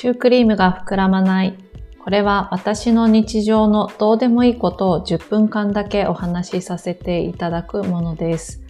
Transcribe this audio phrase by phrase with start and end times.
[0.00, 1.58] シュークリームが膨らまない。
[2.02, 8.62] これは私の日常のどうでもいいことを10分間だけお話しさせていただくものです。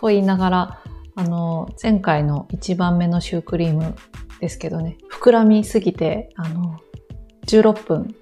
[0.00, 0.82] と言いながら、
[1.14, 3.94] あの、前回の1番目のシュークリーム
[4.40, 6.80] ですけどね、膨らみすぎて、あの、
[7.48, 8.14] 16分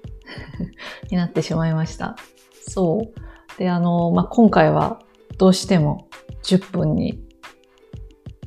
[1.09, 2.17] になってしまいました。
[2.67, 3.57] そう。
[3.59, 4.99] で、あの、まあ、今回は
[5.37, 6.09] どうしても
[6.43, 7.23] 10分に、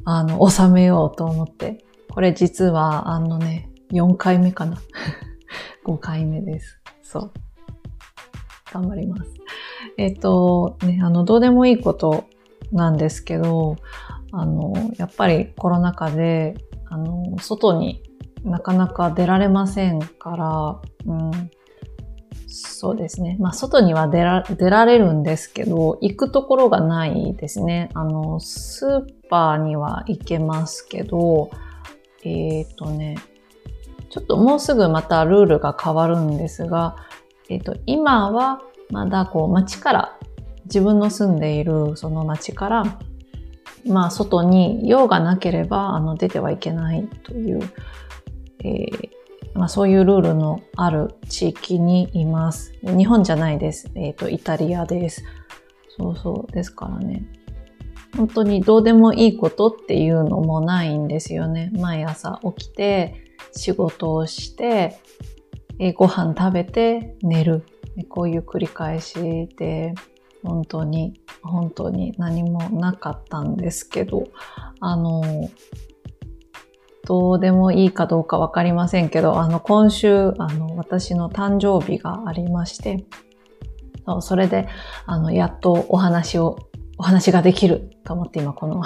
[0.04, 4.78] あの、収めようと思って、これ実は、あのね、4回目かな。
[5.86, 6.80] 5回目です。
[7.02, 7.32] そう。
[8.72, 9.30] 頑張ります。
[9.96, 12.24] えっ、と、ね、あの、どうでもいいこと
[12.72, 13.76] なんですけど、
[14.32, 18.02] あの、やっぱりコロナ禍で、あの、外に
[18.44, 21.50] なかなか出られませんから、うん、
[22.48, 23.36] そうですね。
[23.40, 27.90] まあ、外には出ら出られるんですけど、行くところがないですね。
[27.94, 31.50] あの、スーパーには行けますけど、
[32.24, 33.16] えっ、とね、
[34.14, 36.94] ちょっともうすぐまたルールが変わるんですが、
[37.48, 40.18] えっ、と、今はまだこう街から、
[40.66, 42.98] 自分の住んでいるその街から、
[43.84, 47.60] まあ外に用がなければあの出てはいけないという、
[48.60, 49.10] えー
[49.54, 52.72] まあそういうルールのある地域にいます。
[52.82, 53.90] 日本じゃないです。
[53.96, 55.24] えっ、と、イタリアです。
[55.96, 56.52] そうそう。
[56.52, 57.24] ですからね。
[58.16, 61.70] 本当にどうでもいいことっていうのもないんですよね。
[61.74, 63.23] 毎朝起きて、
[63.56, 64.98] 仕事をして、
[65.78, 67.64] えご飯食べて寝る。
[68.08, 69.94] こういう繰り返しで、
[70.42, 74.28] 本当に、本当に何もなかったんですけど、
[74.80, 75.22] あの、
[77.06, 83.04] どうでもいいかどうかわかりませんけど、あの、今週、あの、私の誕生日がありまして、
[84.06, 84.68] そうそれで、
[85.06, 86.58] あの、やっとお話を、
[87.04, 88.82] お話ができると思って今この、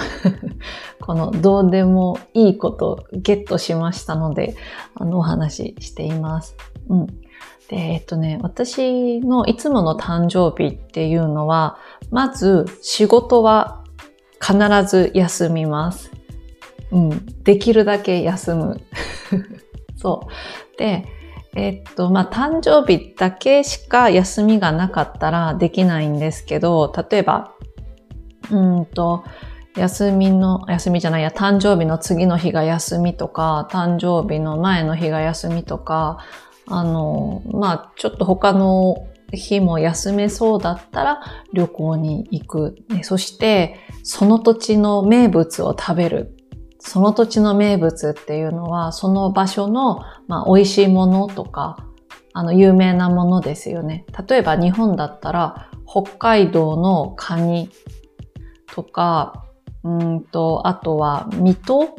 [1.01, 4.57] このどうでもいいことゲットしましたので、
[4.97, 6.57] あの、お話ししています。
[6.89, 7.07] うん。
[7.69, 11.79] で、えっとね、私のいつもの誕生日っていうのは、
[12.11, 13.85] まず仕事は
[14.41, 16.11] 必ず休みます。
[16.91, 17.27] うん。
[17.45, 18.81] できるだけ休む。
[19.97, 20.27] そ
[20.75, 20.77] う。
[20.77, 21.05] で、
[21.55, 27.53] えっと、まあ、誕生日だけしか休みがなかったらできないんですけど、例えば、
[28.51, 29.25] うんと、
[29.77, 36.19] 休みの、休みじゃないや、誕生日の次の日が休みとか、誕生日の前の日が休みとか、
[36.67, 41.21] あの、まあ、ちょっと他の日も休めそうだったら
[41.53, 42.77] 旅行に行く。
[43.03, 46.35] そして、その土地の名物を食べる。
[46.81, 51.85] その土地の名物っていうのは、その場所の、まあ、美味しいものとか、
[52.33, 54.05] あの、有名なものですよね。
[54.29, 57.71] 例えば日本だったら、北海道のカニ
[58.79, 59.45] とか、
[59.83, 61.97] うんと、あとは水戸？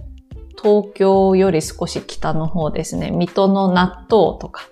[0.61, 3.11] 東京より少し北の方ですね。
[3.11, 4.63] 水戸の納豆とか。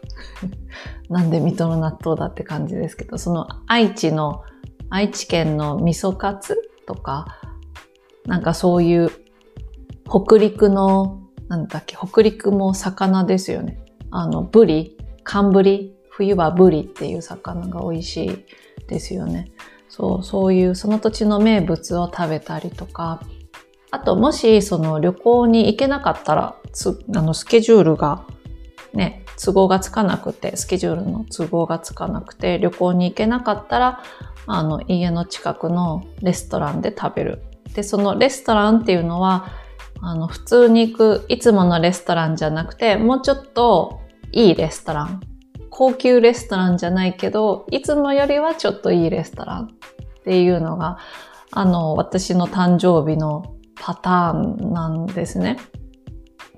[1.10, 4.42] なんで水戸の納豆だって感じですけど、その愛知の、
[4.90, 7.26] 愛知県の味噌カツとか、
[8.26, 9.12] なんかそういう
[10.10, 13.80] 北陸の、なんだっけ、北陸も魚ですよね。
[14.12, 18.46] あの、ブリ、寒ブリ、冬はブリっていう魚が美味しい
[18.88, 19.52] ですよね。
[19.90, 23.22] そう、そういうその土地の名物を食べたりとか、
[23.90, 28.26] あともしその旅行に行けなかったら、つあのスケジュールが
[28.94, 34.04] ね、都合がつかなくて、スケジュールの都合がつかなくて、旅行に行けなかったら、
[34.46, 37.44] あの家の近くのレストランで食べる。
[37.74, 39.52] で、そのレストランっていうのは、
[40.02, 44.00] あの普通に行くいつものレストランじゃなくて、もうちょっと
[44.32, 45.22] いいレストラン。
[45.78, 49.68] 高級レストランじゃないけど、いつもよりはちょっといいレストランっ
[50.24, 50.98] ていうのが、
[51.52, 55.58] あの、私の誕生日のパターンなんですね。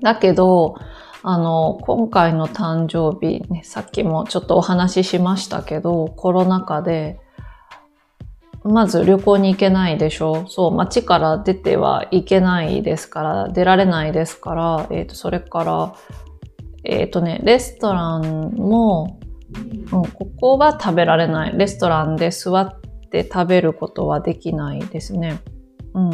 [0.01, 0.75] だけど、
[1.21, 7.19] あの、今回の誕生日、ね、さっきもちょっとお話ししましたけど、コロナ禍で、
[8.63, 15.93] まず旅行に行けないでしょそう、街から出てはいけないですから、出られないですから、えっ、と、それから、
[16.89, 19.19] えっ、とね、レストランも、
[19.91, 21.57] うん、ここは食べられない。
[21.57, 22.79] レストランで座っ
[23.11, 25.39] て食べることはできないですね。
[25.93, 26.11] うん。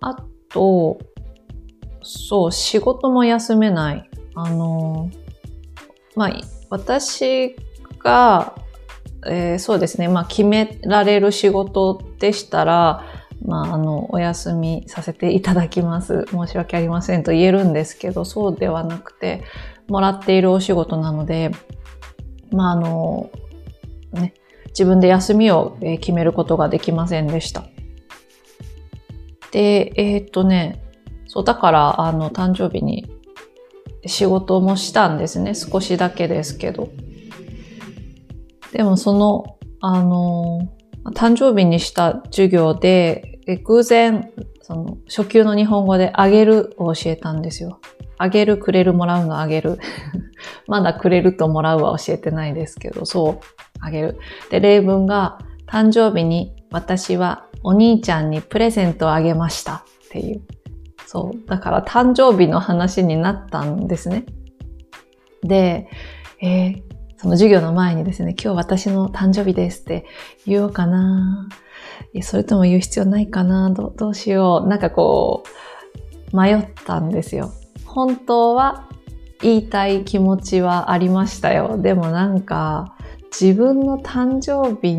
[0.00, 0.16] あ
[0.50, 0.98] と、
[2.02, 4.10] そう、仕事も休めない。
[4.34, 5.10] あの、
[6.14, 7.56] まあ、私
[7.98, 8.54] が、
[9.26, 13.02] えーそうですね、まあ、決められる仕事でしたら、
[13.46, 16.26] まあ、あの、お休みさせていただきます。
[16.30, 19.44] 申し訳ありませんと言えるんですけど、そうではなくて、
[19.88, 21.52] もらっているお仕事なので、
[22.50, 23.30] まあ、あの、
[24.12, 24.34] ね、
[24.68, 27.64] 自分で休みを決めることができませんでした。
[29.52, 30.82] で、えーっとね、
[31.26, 33.06] そう、だから、あの、誕生日に、
[34.06, 35.54] 仕事もしたんですね。
[35.54, 36.88] 少しだけですけど。
[38.72, 40.68] でもその、あの、
[41.14, 44.30] 誕生日にした授業で、偶然、
[44.62, 47.80] その、初級の日本語であげるを教えたんですよ。
[48.18, 49.78] あげる、くれる、もらうのあげる。
[50.66, 53.38] まだくれるともらうは教えてないですけど、そう、
[53.80, 54.18] あげる。
[54.50, 60.42] で、例文が、誕生日に私はお兄ちゃんにプレゼントをあげましたっていう。
[61.06, 61.48] そう。
[61.48, 64.24] だから誕生日の話になったんですね。
[65.42, 65.88] で、
[66.40, 66.82] えー、
[67.18, 70.06] その授業の前にですね、今日私の誕生日ですって
[70.46, 71.48] 言おうかな
[72.22, 75.44] それとも言う必要ないかなどどうしようなんかこ
[76.32, 77.52] う、迷ったんですよ。
[77.84, 78.88] 本当は
[79.40, 81.78] 言いたい気持ちはありましたよ。
[81.78, 82.94] でもなんか、
[83.38, 84.98] 自分の誕生日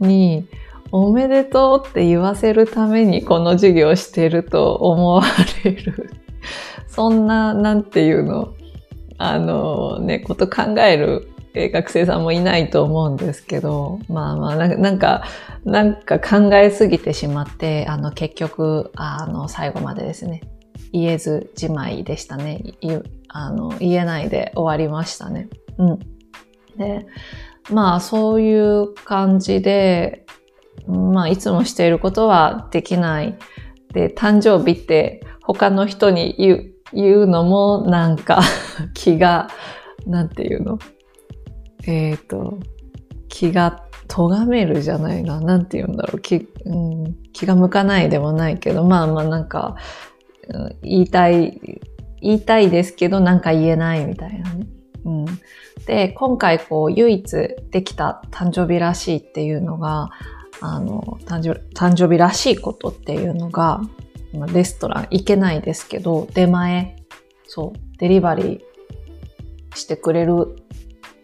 [0.00, 0.46] に
[0.92, 5.24] おめでとうって言わせるためにこの授業してると思わ
[5.64, 6.10] れる。
[6.86, 8.54] そんな、なんていうの、
[9.32, 15.24] あのね、こと考える学生さんもいないと思うんですけど、まあまあ、なんか、
[15.64, 20.42] なんか考えすぎてしまって、あの、結局、あの、最後までですね、
[20.92, 22.62] 言えずじまいでしたね。
[23.28, 25.48] あの、言えないで終わりましたね。
[25.78, 25.98] うん。
[26.76, 27.06] で、
[27.70, 30.26] まあ、そういう感じで、
[30.86, 33.36] まあ、いつもしていることはできない。
[33.92, 38.42] で、誕生日って他の人に言う、言うのもなんか
[38.94, 39.48] 気が、
[40.06, 40.78] なんていうの？
[41.86, 42.58] えっ、ー、と、
[43.28, 45.40] 気が咎めるじゃないな。
[45.40, 46.20] なんて言うんだろう。
[46.20, 49.76] 気,、うん、気が向かないでもないけど、まあまあなんか、
[50.82, 51.80] 言いたい、
[52.20, 54.66] 言いたいですけどなんか言えないみたいなね。
[55.04, 55.24] うん、
[55.86, 60.10] で、今回こう唯一できた誕生日らしいっていうのが、
[60.60, 63.80] あの、誕生日らしいことっていうのが、
[64.52, 66.96] レストラン行けないですけど、出前、
[67.46, 70.56] そう、デリバリーしてくれる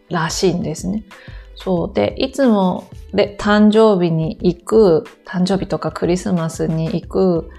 [0.09, 1.05] らしいんですね。
[1.55, 1.95] そう。
[1.95, 7.51] で、いつもで誕生日に行く、誕生日とかクリスマスに行く、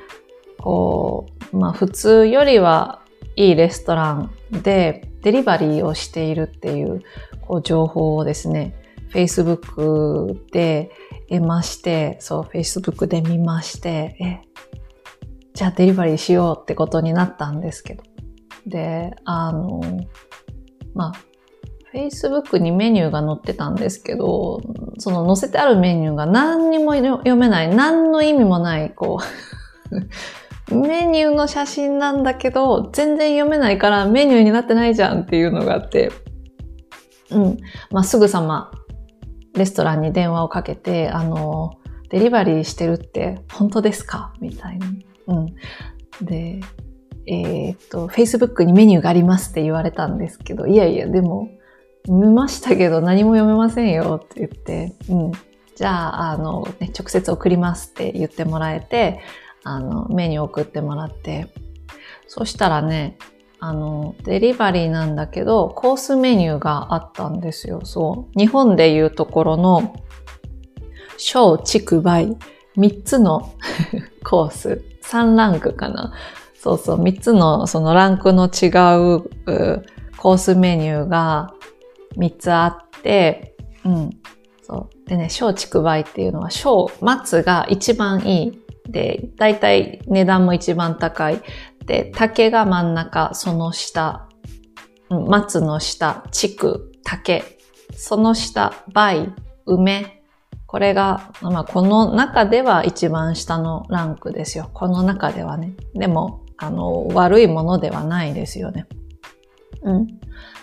[0.60, 3.02] こう、まあ普通よりは
[3.36, 4.32] いいレストラン
[4.64, 7.04] でデリバリーをしているっていう
[7.42, 8.76] こう情報をですね、
[9.12, 10.92] Facebook で
[11.30, 14.51] 得まして、そう、Facebook で見まして、え、
[15.54, 18.04] じゃあデリバリーしようってことになったんですけど。
[18.66, 19.82] で、あの、
[20.94, 21.14] まあ、
[21.94, 24.62] Facebook にメニューが載ってたんですけど、
[24.98, 29.20] その載せてあるメニューが何にも読めない、何の意味もない、こ
[30.72, 36.12] う メニューの写真なんだけど、全然読めないからメニューになってないじゃんっていうのがあって、
[37.30, 37.58] うん。
[37.92, 38.72] まあ、すぐさま
[39.56, 41.72] レストランに電話をかけて、あの、
[42.10, 44.34] デリバリーしてるって本当ですか？
[44.40, 44.88] みたいな。
[45.28, 45.56] うん。
[46.26, 46.60] で、
[47.28, 51.50] えー、っと、Facebook にメニューがありますって言われたんですけど、いやいや、でも、
[52.08, 55.32] 見ましたけど何も読めませんよって言って、うん。
[55.76, 59.20] じゃあ、あの、ね、直接送りますって言ってもらえて、
[59.64, 61.48] あの、メニュー送ってもらって、
[62.28, 63.18] そしたらね、
[63.60, 67.82] あの、デリバリーなんだけど、コースメニューがあったんですよ。
[67.84, 68.40] そう。
[68.40, 69.96] 日本でいうところの、
[71.18, 72.36] 小、畜梅、
[72.78, 73.52] 3つの
[74.26, 76.14] コース、3ランクかな。
[76.56, 78.52] そうそう、3つのそのランクの違う
[80.18, 81.54] コースメニューが
[82.18, 84.10] 3つあって、うん。
[84.62, 85.10] そう。
[85.10, 88.62] でね、小畜梅っていうのは、小、松が一番いい。
[88.88, 91.42] で、だいたい値段も一番高い。
[91.86, 94.28] で、竹が真ん中、その下、
[95.10, 97.58] 松の下、畜、竹。
[97.96, 99.30] その下、梅、
[99.66, 100.21] 梅。
[100.72, 104.70] これが、まあ、この中では一番下のランクですよ。
[104.74, 105.74] この中ではね。
[105.94, 108.88] でも、あの、悪いものではないですよね。
[109.84, 110.08] うん。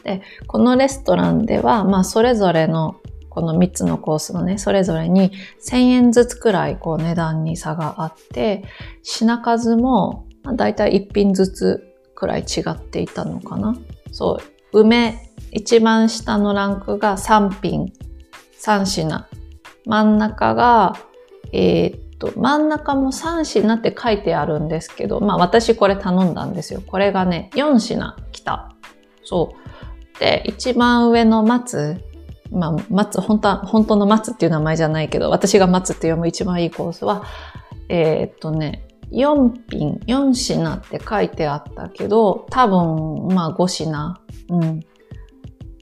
[0.05, 2.97] で、このレストランでは、まあ、それぞれの、
[3.29, 5.31] この3つのコースのね、それぞれに
[5.63, 8.65] 1000円ずつくらい、こう、値段に差があって、
[9.03, 11.85] 品数も、まあ、だいたい1品ずつ
[12.15, 13.77] くらい違っていたのかな。
[14.11, 14.41] そ
[14.73, 17.93] う、梅、一番下のランクが3品、
[18.59, 19.27] 3品。
[19.89, 20.97] 真ん中が、
[21.53, 26.83] えー、っと、真ん中も3品って書いてあるんですけど、まあ私これ頼んだんですよ。
[26.87, 28.75] これがね、4品来た。
[29.25, 29.55] そ
[30.17, 30.21] う。
[30.21, 32.05] で、一番上の松、
[32.51, 37.25] まあ、松、本当、本当の松っていう名前じゃないけど、私が松って読む一番いいコースは、
[37.89, 44.81] えー、っとね、4品、4品って書いてあったけど、多分、まあ5品、うん、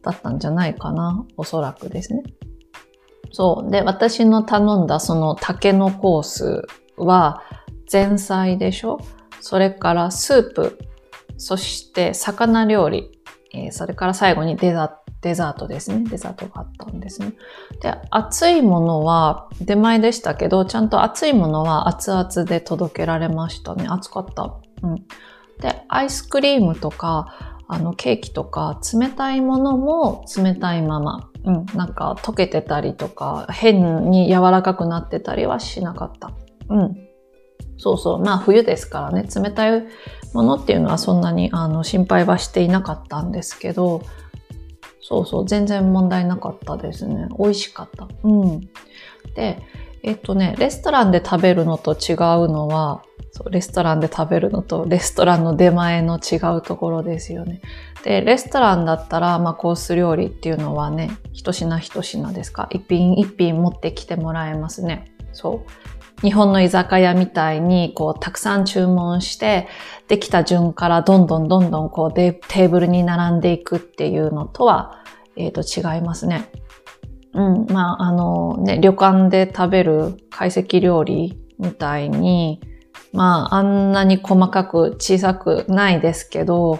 [0.03, 1.25] だったんじゃないかな。
[1.37, 2.23] おそらくですね。
[3.37, 3.71] そう。
[3.71, 6.63] で、私の頼んだその竹のコース
[6.97, 7.43] は、
[7.93, 8.99] 前菜でしょ？
[9.43, 10.79] それからスープ
[11.37, 13.11] そして魚料理、
[13.53, 16.03] えー、それから最後にデザデザートですね。
[16.09, 17.35] デザートがあったんですね。
[17.83, 23.87] で、熱いものは出前でしたけど、ちゃんと熱いものは熱々で届けられましたね。
[23.87, 24.55] 熱かった。
[24.83, 24.95] うん。
[25.61, 36.33] で、アイスクリームとか、あの、ケーキとか、冷たいものも冷たいまま、うん、なんか溶けてたりとか、変に柔らかくなってたりはしなかった。
[36.69, 36.97] うん。
[37.79, 38.19] そうそう。
[38.19, 39.85] まあ冬ですからね、冷たい
[40.35, 44.03] ものっていうのはそんなにあの心配はしていなかったんですけど、
[45.01, 47.29] そうそう、全然問題なかったですね。
[47.39, 48.09] 美味しかった。
[48.25, 48.61] うん。
[49.37, 49.63] で、
[50.03, 52.17] えっとね、レストランで食べるのと違う
[52.49, 57.61] のは、そうレストランで食べるのとレストランの出前の違うところですよね。
[58.07, 62.69] で、レストランだったら、まあ、コース料理っていうのはね、一品一品ですか？
[62.71, 65.11] 一品一品持ってきてもらえますね。
[65.33, 66.21] そう。
[66.23, 69.67] 日本の居酒屋みたいに、こう、たくさん注文して、
[70.07, 75.03] できた順からどんどんどんどん、こう、テーブルに並んでいくっていうのとは、
[75.35, 76.49] え、ー、と、違いますね。
[77.35, 77.67] うん。
[77.73, 82.61] まあ、あの、ね、旅館で食べる懐石料理みたいに、
[83.13, 86.79] まあ、あんなに細かく小さくないですけど、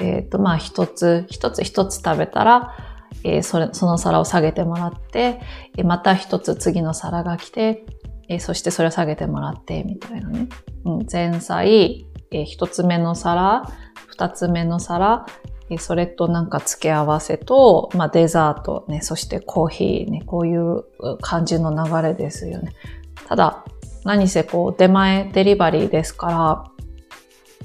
[0.00, 2.74] えっ、ー、と、まあ、一つ、一つ一つ食べたら、
[3.24, 5.40] えー、それ、その皿を下げてもらって、
[5.84, 7.86] また一つ次の皿が来て、
[8.28, 10.48] え、そしてそれを下げてもらって、みたいなね。
[10.84, 13.70] うん、前菜、え、一つ目の皿、
[14.06, 15.26] 二つ目の皿、
[15.78, 20.84] それとなんか付け合わせと、まあ、デザートね、そしてコーヒーね、こういう
[21.20, 22.72] 感じの流れですよね。
[23.26, 23.64] ただ、
[24.04, 26.64] 何せこう出前デリバリーですから、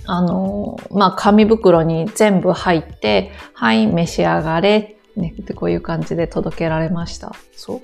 [0.05, 7.34] あの、まあ、紙袋に全部入って、はい、召し上がれ、ね、ってこういう感じで届けられました。
[7.53, 7.81] そう。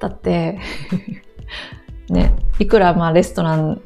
[0.00, 0.58] だって、
[2.10, 3.80] ね、いくらまレストラン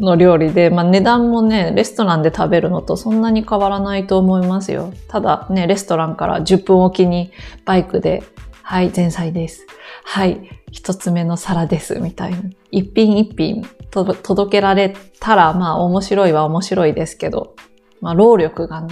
[0.00, 4.92] の料理で、まあ値段もね、レストランで食べるのとそんなに変わらないと思いますよ。
[5.08, 7.30] ただね、レストランから10分おきに
[7.66, 8.22] バイクで、
[8.70, 9.66] はい、前菜です。
[10.04, 12.42] はい、一つ目の皿です、みたいな。
[12.70, 13.62] 一品一品
[13.94, 17.56] 届けられたら、まあ面白いは面白いですけど、
[18.02, 18.88] まあ労力がね、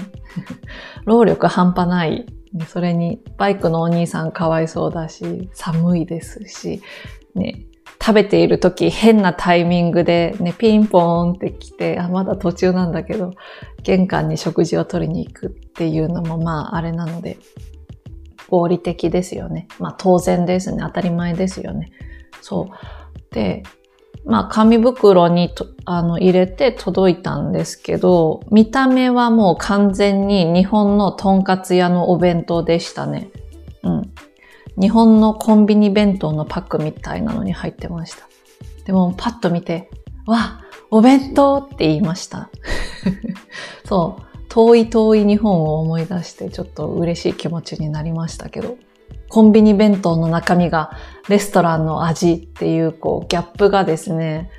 [1.05, 2.25] 労力半端ない。
[2.69, 6.81] それに、バイクのお兄さんかわいそうだし、寒いですし、
[7.35, 7.67] ね、
[8.01, 13.33] 食べている時変なタイミングでね、ピンポーンって来て、あ、まだ途中なんだけど、
[13.83, 17.37] 玄関に食事を取りに行くっていうのもまああれなので、
[18.49, 19.69] 合理的ですよね。
[19.79, 20.79] まあ当然ですね。
[20.83, 21.93] 当たり前ですよね。
[22.41, 23.35] そう。
[23.35, 23.63] で、
[24.25, 33.31] まあ紙袋にあの入れて届いたんですけど、見た目はもう完全に日本のとんかつ屋のお弁当でしたね。
[33.83, 34.13] うん。
[34.79, 38.29] 日本のコンビニ弁当のパックみたいなのに入ってました。
[38.85, 39.91] でもパッと見て、
[40.27, 40.61] わ、
[40.91, 42.51] お弁当って言いました。
[43.85, 44.26] そう。
[44.57, 48.79] 遠い遠い日本を思い出してちょっと嬉しい気持ちになりましたけど、
[49.29, 50.93] コンビニ弁当の中身が
[51.29, 54.51] レストランの味っていうこうギャップがですね、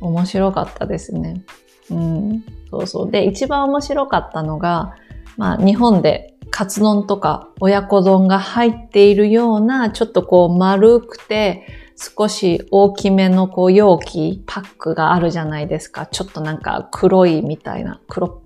[0.00, 1.44] 面白かったですね。
[1.88, 3.10] うん、そうそう。
[3.12, 4.96] で、一番面白かったのが、
[5.36, 11.64] まあ日本でカツ丼とか親子丼が入っているような、ちょっとこう丸くて、
[11.96, 16.06] 少し大きめのこう容器、パックがあるじゃないですか。
[16.06, 18.43] ちょっとなんか黒いみたいな、黒っ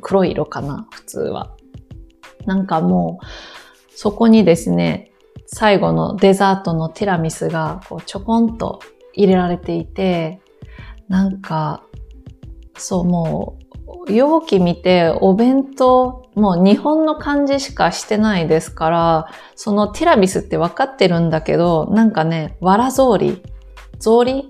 [0.00, 1.56] 黒い色かな、普通は。
[2.46, 3.26] なんかもう、
[3.94, 5.12] そこにですね、
[5.46, 8.80] 最後のデザートのティラミスがこうちょこんと
[9.14, 10.40] 入れられていて、
[11.08, 11.82] なんか、
[12.76, 13.58] そうも
[14.06, 23.40] う、容器見てお弁当、もう日本の感じしかしてないですから、そのティラミスって分かってるんだけど、なんかね、わら草履
[23.98, 24.44] 草履？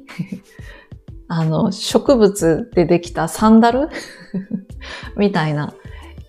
[1.28, 3.88] あの、植物でできたサンダル？
[5.16, 5.74] みたいな。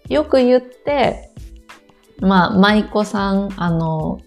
[0.10, 1.32] よく言って、
[2.20, 4.20] まあ、舞妓さん、あの、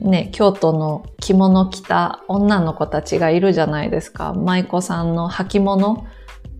[0.00, 4.34] ね、京都の着物着た女の子たちがいるじゃないですか。
[4.34, 6.06] 舞妓さんの履物、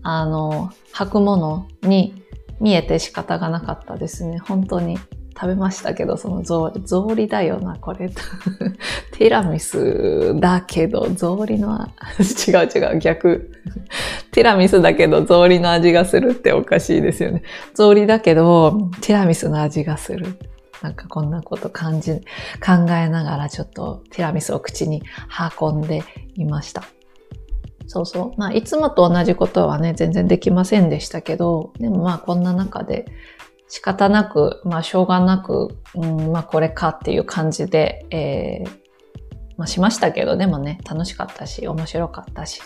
[0.03, 2.23] あの、履くものに
[2.59, 4.39] 見えて仕方がなかったですね。
[4.39, 4.97] 本当に。
[5.39, 8.09] 食べましたけど、その草履、草履だよな、これ。
[9.13, 11.87] ティラミスだけど、草履の、
[12.45, 13.49] 違う違う、逆。
[14.31, 17.43] ティラミスだけど、草履の味がするっておかしいですよね。
[17.73, 20.25] 草履だけど、ティラミスの味がする。
[20.81, 22.15] なんかこんなこと感じ、
[22.59, 25.03] 考えながらちょっとティラミスを口に
[25.59, 26.03] 運んで
[26.35, 26.83] いました。
[27.87, 28.39] そうそう。
[28.39, 33.05] まあ、いつもと同じことはね、全然できませんでしたけど、でもまあ、こんな中で、
[33.69, 38.69] 仕方なく、まあ、しょうがなく、うん、まあ、これかっていう感じで、えー、
[39.57, 42.61] まあ、しましたけど、でもね、楽しかったし、面白かったし、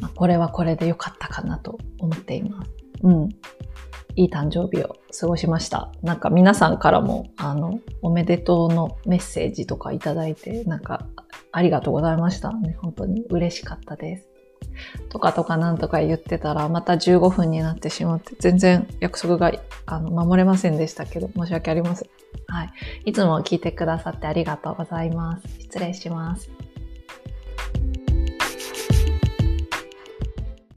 [0.00, 2.70] まあ、これはこれで良かったかなと思っています。
[3.04, 3.28] うん。
[4.16, 5.92] いい誕生日を過ごしました。
[6.02, 11.06] なんか皆さんからも、あの、おめでとうのメッセージとかいただいて、なんか、
[11.52, 12.52] ありがとうございました。
[12.52, 14.27] ね、本当に嬉しかったです。
[15.08, 19.52] とかとかなんとか言ってたら、また15分になってしまって、全然約束が
[19.86, 22.08] あの守れませんでしたけど、申し訳ありません。
[22.46, 22.70] はい。
[23.06, 25.48] いつも聞いてくださってありがとうございます。
[25.60, 26.50] 失礼します。